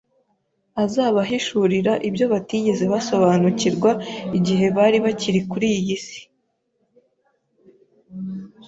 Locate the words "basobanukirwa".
2.93-3.91